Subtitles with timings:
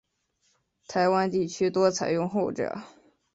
[0.87, 2.75] 台湾地区多采用后者。